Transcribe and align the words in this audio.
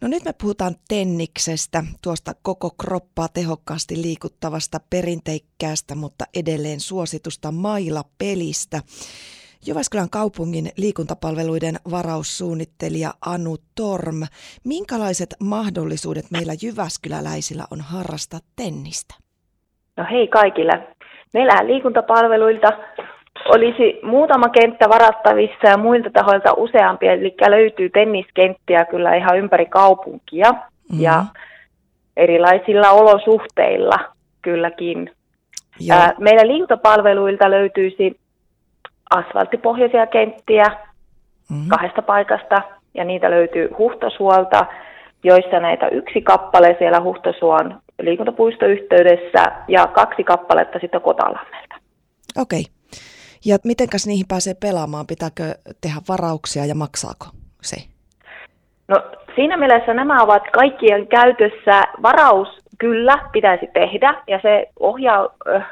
No 0.00 0.08
nyt 0.08 0.24
me 0.24 0.32
puhutaan 0.42 0.74
tenniksestä, 0.88 1.84
tuosta 2.02 2.32
koko 2.42 2.70
kroppaa 2.70 3.28
tehokkaasti 3.28 4.02
liikuttavasta 4.02 4.78
perinteikkäästä, 4.90 5.94
mutta 5.94 6.24
edelleen 6.34 6.80
suositusta 6.80 7.52
mailapelistä. 7.52 8.80
Jyväskylän 9.66 10.10
kaupungin 10.10 10.70
liikuntapalveluiden 10.76 11.76
varaussuunnittelija 11.90 13.14
Anu 13.26 13.56
Torm. 13.74 14.20
Minkälaiset 14.64 15.34
mahdollisuudet 15.40 16.24
meillä 16.30 16.52
jyväskyläläisillä 16.62 17.64
on 17.70 17.80
harrastaa 17.80 18.40
tennistä? 18.56 19.14
No 19.96 20.04
hei 20.10 20.28
kaikille. 20.28 20.72
Meillä 21.34 21.66
liikuntapalveluilta 21.66 22.68
olisi 23.48 24.00
muutama 24.02 24.48
kenttä 24.48 24.88
varattavissa 24.88 25.68
ja 25.68 25.76
muilta 25.76 26.10
tahoilta 26.10 26.52
useampia, 26.56 27.12
eli 27.12 27.34
löytyy 27.48 27.90
tenniskenttiä 27.90 28.84
kyllä 28.84 29.14
ihan 29.14 29.38
ympäri 29.38 29.66
kaupunkia 29.66 30.52
mm-hmm. 30.52 31.00
ja 31.00 31.24
erilaisilla 32.16 32.90
olosuhteilla 32.90 33.98
kylläkin. 34.42 35.10
Ja. 35.80 36.12
Meillä 36.18 36.46
liikuntapalveluilta 36.46 37.50
löytyisi 37.50 38.20
asfalttipohjaisia 39.10 40.06
kenttiä 40.06 40.64
mm-hmm. 40.64 41.68
kahdesta 41.68 42.02
paikasta 42.02 42.62
ja 42.94 43.04
niitä 43.04 43.30
löytyy 43.30 43.70
Huhtosuolta, 43.78 44.66
joissa 45.24 45.60
näitä 45.60 45.88
yksi 45.88 46.22
kappale 46.22 46.76
siellä 46.78 47.00
Huhtosuon 47.00 47.80
liikuntapuistoyhteydessä 48.02 49.42
ja 49.68 49.86
kaksi 49.86 50.24
kappaletta 50.24 50.78
sitten 50.78 51.00
Kotalammelta. 51.00 51.74
Okei. 52.38 52.60
Okay. 52.60 52.79
Ja 53.44 53.58
mitenkäs 53.64 54.06
niihin 54.06 54.26
pääsee 54.28 54.54
pelaamaan? 54.54 55.06
Pitääkö 55.06 55.42
tehdä 55.80 56.00
varauksia 56.08 56.66
ja 56.66 56.74
maksaako 56.74 57.26
se? 57.62 57.76
No 58.88 58.96
siinä 59.34 59.56
mielessä 59.56 59.94
nämä 59.94 60.22
ovat 60.22 60.42
kaikkien 60.52 61.06
käytössä. 61.06 61.82
Varaus 62.02 62.48
kyllä 62.78 63.18
pitäisi 63.32 63.66
tehdä 63.74 64.22
ja 64.26 64.38
se 64.42 64.66
ohjaa, 64.80 65.28
äh, 65.54 65.70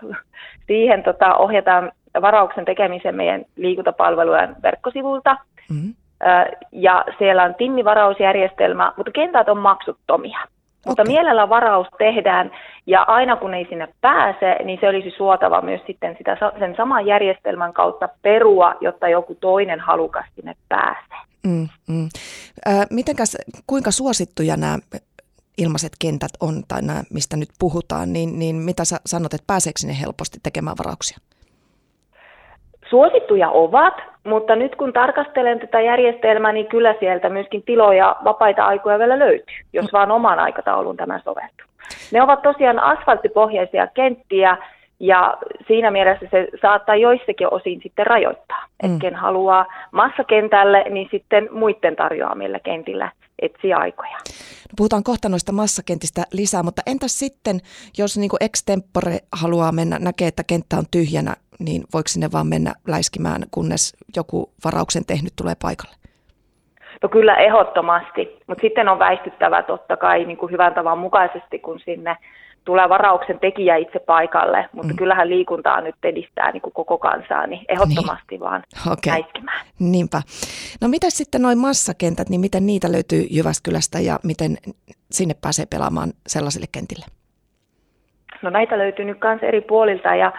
siihen 0.66 1.02
tota, 1.02 1.34
ohjataan 1.36 1.92
varauksen 2.20 2.64
tekemisen 2.64 3.14
meidän 3.14 3.44
liikuntapalvelujen 3.56 4.56
verkkosivulta. 4.62 5.36
Mm-hmm. 5.70 5.94
Äh, 6.26 6.46
ja 6.72 7.04
siellä 7.18 7.44
on 7.44 7.54
timmivarausjärjestelmä, 7.54 8.92
mutta 8.96 9.12
kentät 9.12 9.48
on 9.48 9.58
maksuttomia. 9.58 10.38
Mutta 10.86 11.02
okay. 11.02 11.14
mielellä 11.14 11.48
varaus 11.48 11.86
tehdään 11.98 12.50
ja 12.86 13.02
aina 13.02 13.36
kun 13.36 13.54
ei 13.54 13.66
sinne 13.68 13.88
pääse, 14.00 14.56
niin 14.64 14.78
se 14.80 14.88
olisi 14.88 15.10
suotava 15.16 15.60
myös 15.60 15.80
sitten 15.86 16.14
sitä, 16.18 16.36
sen 16.58 16.74
saman 16.76 17.06
järjestelmän 17.06 17.72
kautta 17.72 18.08
perua, 18.22 18.74
jotta 18.80 19.08
joku 19.08 19.34
toinen 19.34 19.80
halukas 19.80 20.24
sinne 20.34 20.54
pääsee. 20.68 21.18
Mm, 21.46 21.68
mm. 21.88 22.08
Äh, 22.68 22.86
mitenkäs, 22.90 23.36
kuinka 23.66 23.90
suosittuja 23.90 24.56
nämä 24.56 24.78
ilmaiset 25.58 25.92
kentät 25.98 26.30
on, 26.40 26.62
tai 26.68 26.82
nämä, 26.82 27.02
mistä 27.10 27.36
nyt 27.36 27.48
puhutaan, 27.58 28.12
niin, 28.12 28.38
niin 28.38 28.56
mitä 28.56 28.84
sä 28.84 28.96
sanot, 29.06 29.34
että 29.34 29.46
pääseekö 29.46 29.78
sinne 29.78 30.00
helposti 30.00 30.38
tekemään 30.42 30.76
varauksia? 30.78 31.18
Suosittuja 32.90 33.50
ovat, 33.50 33.94
mutta 34.28 34.56
nyt 34.56 34.76
kun 34.76 34.92
tarkastelen 34.92 35.60
tätä 35.60 35.80
järjestelmää, 35.80 36.52
niin 36.52 36.66
kyllä 36.66 36.94
sieltä 37.00 37.28
myöskin 37.28 37.62
tiloja 37.62 38.16
vapaita 38.24 38.64
aikoja 38.64 38.98
vielä 38.98 39.18
löytyy, 39.18 39.56
jos 39.72 39.92
vaan 39.92 40.10
oman 40.10 40.38
aikataulun 40.38 40.96
tämä 40.96 41.20
soveltuu. 41.24 41.66
Ne 42.12 42.22
ovat 42.22 42.42
tosiaan 42.42 42.78
asfalttipohjaisia 42.78 43.86
kenttiä, 43.86 44.56
ja 45.00 45.38
siinä 45.66 45.90
mielessä 45.90 46.26
se 46.30 46.48
saattaa 46.62 46.96
joissakin 46.96 47.54
osin 47.54 47.80
sitten 47.82 48.06
rajoittaa. 48.06 48.64
Mm. 48.82 48.86
Että 48.86 49.00
ken 49.00 49.14
haluaa 49.14 49.66
massakentälle, 49.92 50.84
niin 50.90 51.08
sitten 51.10 51.48
muiden 51.52 51.96
tarjoamilla 51.96 52.58
kentillä 52.58 53.12
etsiä 53.42 53.76
aikoja. 53.76 54.16
No 54.68 54.74
puhutaan 54.76 55.04
kohta 55.04 55.28
noista 55.28 55.52
massakentistä 55.52 56.22
lisää, 56.32 56.62
mutta 56.62 56.82
entäs 56.86 57.18
sitten, 57.18 57.60
jos 57.98 58.18
niin 58.18 58.30
kuin 58.30 58.42
extempore 58.44 59.18
haluaa 59.32 59.72
mennä, 59.72 59.98
näkee, 59.98 60.28
että 60.28 60.44
kenttä 60.44 60.76
on 60.76 60.84
tyhjänä, 60.90 61.34
niin 61.58 61.84
voiko 61.94 62.08
sinne 62.08 62.28
vaan 62.32 62.46
mennä 62.46 62.72
läiskimään, 62.86 63.42
kunnes 63.50 63.96
joku 64.16 64.52
varauksen 64.64 65.04
tehnyt 65.06 65.32
tulee 65.36 65.54
paikalle? 65.62 65.94
No 67.02 67.08
kyllä 67.08 67.34
ehdottomasti, 67.34 68.38
mutta 68.46 68.60
sitten 68.60 68.88
on 68.88 68.98
väistyttävä 68.98 69.62
totta 69.62 69.96
kai 69.96 70.24
niin 70.24 70.36
kuin 70.36 70.52
hyvän 70.52 70.74
tavan 70.74 70.98
mukaisesti, 70.98 71.58
kun 71.58 71.80
sinne 71.80 72.16
tulee 72.64 72.88
varauksen 72.88 73.38
tekijä 73.38 73.76
itse 73.76 73.98
paikalle, 73.98 74.68
mutta 74.72 74.92
mm. 74.92 74.96
kyllähän 74.96 75.30
liikuntaa 75.30 75.80
nyt 75.80 75.94
edistää 76.02 76.52
niin 76.52 76.60
kuin 76.60 76.72
koko 76.72 76.98
kansaa, 76.98 77.46
niin 77.46 77.64
ehdottomasti 77.68 78.30
niin. 78.30 78.40
vaan 78.40 78.62
okay. 78.92 79.10
häiskimään. 79.10 79.66
Niinpä. 79.78 80.22
No 80.80 80.88
mitä 80.88 81.06
sitten 81.10 81.42
noin 81.42 81.58
massakentät, 81.58 82.28
niin 82.28 82.40
miten 82.40 82.66
niitä 82.66 82.92
löytyy 82.92 83.26
Jyväskylästä 83.30 84.00
ja 84.00 84.18
miten 84.24 84.56
sinne 85.10 85.34
pääsee 85.42 85.66
pelaamaan 85.66 86.12
sellaisille 86.26 86.66
kentille? 86.72 87.04
No 88.42 88.50
näitä 88.50 88.78
löytyy 88.78 89.04
nyt 89.04 89.18
myös 89.24 89.42
eri 89.42 89.60
puolilta 89.60 90.14
ja 90.14 90.32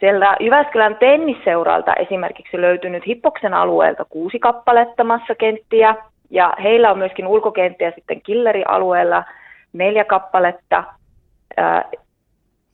Sieltä 0.00 0.36
Jyväskylän 0.40 0.96
tennisseuralta 0.96 1.94
esimerkiksi 1.94 2.60
löytynyt 2.60 3.06
Hippoksen 3.06 3.54
alueelta 3.54 4.04
kuusi 4.04 4.38
kappaletta 4.38 5.04
massakenttiä, 5.04 5.94
ja 6.30 6.54
heillä 6.62 6.90
on 6.90 6.98
myöskin 6.98 7.26
ulkokenttiä 7.26 7.90
sitten 7.90 8.20
Killerialueella 8.20 9.24
neljä 9.72 10.04
kappaletta, 10.04 10.84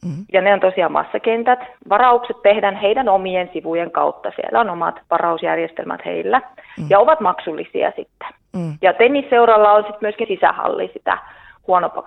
mm-hmm. 0.05 0.25
ja 0.32 0.41
ne 0.41 0.53
on 0.53 0.61
tosiaan 0.61 0.93
massakentät. 0.93 1.59
Varaukset 1.88 2.37
tehdään 2.43 2.77
heidän 2.77 3.09
omien 3.09 3.50
sivujen 3.53 3.91
kautta, 3.91 4.32
siellä 4.37 4.61
on 4.61 4.71
omat 4.71 5.00
varausjärjestelmät 5.11 6.05
heillä, 6.05 6.38
mm-hmm. 6.38 6.87
ja 6.91 6.99
ovat 6.99 7.21
maksullisia 7.21 7.93
sitten. 7.97 8.28
Mm-hmm. 8.53 8.78
Ja 8.82 8.93
tennisseuralla 8.93 9.72
on 9.72 9.82
sitten 9.82 9.99
myöskin 10.03 10.27
sisähalli 10.27 10.91
sitä 10.93 11.19
huonopa, 11.66 12.03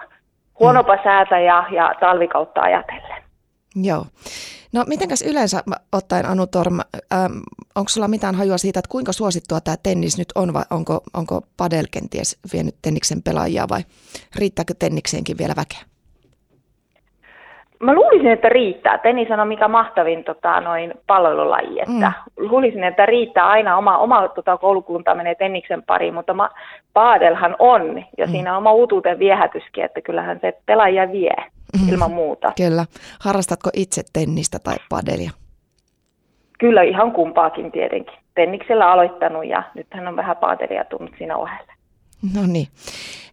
huonopa 0.60 0.98
säätä 1.04 1.40
ja, 1.40 1.64
ja 1.72 1.96
talvikautta 2.00 2.62
ajatellen. 2.62 3.24
Joo. 3.76 4.04
No 4.76 4.84
mitenkäs 4.88 5.22
yleensä 5.22 5.58
ottaen 5.92 6.26
Anu 6.26 6.48
Torm, 6.48 6.80
ähm, 7.14 7.34
onko 7.76 7.90
sulla 7.90 8.08
mitään 8.08 8.36
hajua 8.36 8.58
siitä, 8.58 8.80
että 8.80 8.92
kuinka 8.92 9.12
suosittua 9.12 9.60
tämä 9.62 9.78
tennis 9.84 10.18
nyt 10.18 10.32
on 10.36 10.54
vai 10.54 10.64
onko, 10.72 11.02
onko 11.14 11.42
Padel 11.58 11.86
kenties 11.92 12.40
vienyt 12.54 12.76
tenniksen 12.82 13.22
pelaajia 13.24 13.66
vai 13.70 13.82
riittääkö 14.40 14.74
tennikseenkin 14.80 15.38
vielä 15.38 15.54
väkeä? 15.58 15.80
Mä 17.80 17.94
luulisin, 17.94 18.32
että 18.32 18.50
riittää. 18.50 18.98
Tennis 18.98 19.32
on 19.32 19.48
mikä 19.48 19.68
mahtavin 19.68 20.24
tota, 20.24 20.62
noin 20.62 20.94
palvelulaji. 21.08 21.80
Että 21.80 22.12
mm. 22.38 22.50
Luulisin, 22.50 22.84
että 22.84 23.06
riittää 23.06 23.48
aina. 23.48 23.78
Oma, 23.78 23.98
oma 23.98 24.28
tota, 24.28 24.58
koulukunta 24.58 25.16
menee 25.16 25.36
tenniksen 25.36 25.84
pariin, 25.84 26.14
mutta 26.14 26.34
ma, 26.34 26.50
paadelhan 26.94 27.56
on. 27.60 28.04
Ja 28.18 28.26
mm. 28.26 28.32
siinä 28.32 28.52
on 28.52 28.58
oma 28.58 28.74
uutuuden 28.74 29.20
viehätyskin, 29.20 29.84
että 29.84 30.02
kyllähän 30.02 30.40
se 30.42 30.58
pelaajia 30.66 31.12
vie 31.12 31.36
mm. 31.82 31.90
ilman 31.90 32.12
muuta. 32.12 32.52
Kyllä. 32.58 32.86
Harrastatko 33.20 33.70
itse 33.74 34.04
tennistä 34.14 34.60
tai 34.60 34.76
padelia? 34.90 35.32
Kyllä 36.60 36.82
ihan 36.82 37.12
kumpaakin 37.12 37.72
tietenkin. 37.72 38.16
Tenniksellä 38.36 38.92
aloittanut 38.92 39.46
ja 39.46 39.64
nyt 39.76 39.88
hän 39.92 40.08
on 40.08 40.16
vähän 40.16 40.38
paadelia 40.38 40.86
tullut 40.86 41.12
siinä 41.18 41.38
ohella. 41.38 41.74
No 42.36 42.42
niin. 42.48 42.68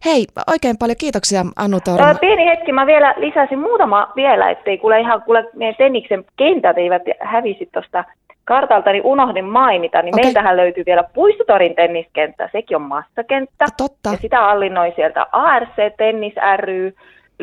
Hei, 0.05 0.25
oikein 0.47 0.77
paljon 0.77 0.97
kiitoksia 0.99 1.45
Anu 1.55 1.79
Torma. 1.85 2.15
Pieni 2.15 2.45
hetki, 2.45 2.71
mä 2.71 2.85
vielä 2.85 3.13
lisäsin 3.17 3.59
muutama 3.59 4.11
vielä, 4.15 4.49
ettei 4.49 4.77
kuule 4.77 4.99
ihan 4.99 5.21
kuule 5.21 5.45
meidän 5.55 5.75
Tenniksen 5.75 6.25
kentät 6.37 6.77
eivät 6.77 7.01
hävisi 7.19 7.69
tuosta 7.73 8.03
kartalta, 8.45 8.91
niin 8.91 9.05
unohdin 9.05 9.45
mainita, 9.45 10.01
niin 10.01 10.15
okay. 10.15 10.23
meiltähän 10.23 10.57
löytyy 10.57 10.83
vielä 10.85 11.03
Puistotorin 11.13 11.75
tenniskenttä, 11.75 12.49
sekin 12.51 12.77
on 12.77 12.81
massakenttä. 12.81 13.65
Totta. 13.77 14.09
Ja 14.09 14.17
sitä 14.17 14.39
hallinnoi 14.39 14.93
sieltä 14.95 15.25
ARC 15.31 15.75
Tennis 15.97 16.33
ry, 16.57 16.93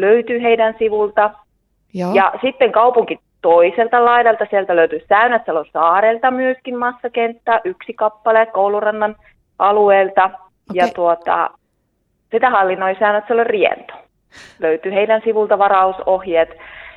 löytyy 0.00 0.42
heidän 0.42 0.74
sivulta. 0.78 1.30
Joo. 1.94 2.14
Ja 2.14 2.32
sitten 2.42 2.72
kaupunki 2.72 3.18
toiselta 3.42 4.04
laidalta, 4.04 4.46
sieltä 4.50 4.76
löytyy 4.76 5.00
Säynätsalon 5.08 5.64
saarelta 5.72 6.30
myöskin 6.30 6.78
massakenttä, 6.78 7.60
yksi 7.64 7.92
kappale 7.92 8.46
koulurannan 8.46 9.16
alueelta. 9.58 10.24
Okay. 10.24 10.36
Ja 10.72 10.88
tuota, 10.94 11.50
sitä 12.30 12.50
hallinnoi 12.50 12.96
Säynätsalon 12.98 13.46
riento. 13.46 13.94
Löytyy 14.58 14.92
heidän 14.92 15.20
sivulta 15.24 15.58
varausohjeet. 15.58 16.48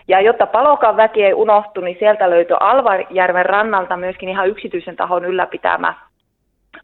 Ja 0.07 0.21
jotta 0.21 0.45
palokan 0.45 0.97
väki 0.97 1.23
ei 1.23 1.33
unohtu, 1.33 1.81
niin 1.81 1.97
sieltä 1.99 2.29
löytyy 2.29 2.57
Alvajärven 2.59 3.45
rannalta 3.45 3.97
myöskin 3.97 4.29
ihan 4.29 4.47
yksityisen 4.49 4.95
tahon 4.95 5.25
ylläpitämä 5.25 5.93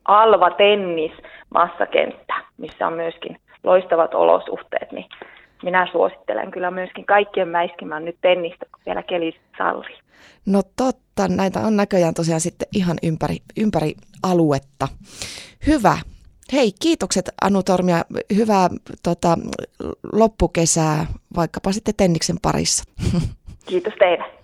Alva 0.06 0.50
Tennis 0.50 1.12
massakenttä, 1.54 2.34
missä 2.58 2.88
on 2.88 2.94
myöskin 2.94 3.38
loistavat 3.64 4.14
olosuhteet, 4.14 4.92
niin 4.92 5.06
minä 5.64 5.88
suosittelen 5.92 6.52
kyllä 6.52 6.72
myöskin 6.72 7.06
kaikkien 7.06 7.48
mäiskimään 7.48 8.06
nyt 8.06 8.18
tennistä, 8.22 8.66
kun 8.72 8.82
vielä 8.86 9.04
keli 9.04 9.40
salli. 9.58 9.98
No 10.46 10.62
totta, 10.76 11.28
näitä 11.28 11.60
on 11.60 11.78
näköjään 11.78 12.14
tosiaan 12.14 12.42
sitten 12.42 12.68
ihan 12.76 12.98
ympäri, 13.04 13.38
ympäri 13.58 13.94
aluetta. 14.24 14.88
Hyvä. 15.68 15.98
Hei, 16.54 16.72
kiitokset 16.82 17.30
Anu 17.42 17.64
Tormia. 17.64 18.06
Hyvää 18.36 18.70
tota, 19.04 19.38
loppukesää, 20.14 21.06
vaikkapa 21.36 21.72
sitten 21.72 21.94
Tenniksen 21.98 22.38
parissa. 22.42 22.84
Kiitos 23.70 23.94
teille. 24.00 24.39